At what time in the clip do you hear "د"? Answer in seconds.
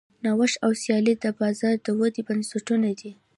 1.19-1.25, 1.85-1.87